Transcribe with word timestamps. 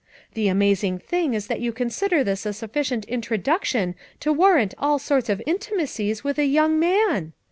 The 0.33 0.47
amazing 0.47 1.03
tiling 1.11 1.35
is 1.35 1.45
that 1.45 1.59
you 1.59 1.71
consider 1.71 2.23
this 2.23 2.43
a 2.47 2.53
sufficient 2.53 3.05
introduction 3.05 3.93
to 4.21 4.33
warrant 4.33 4.73
all 4.79 4.97
sorts 4.97 5.29
of 5.29 5.43
intimacies 5.45 6.23
with 6.23 6.39
a 6.39 6.45
young 6.47 6.79
man. 6.79 7.33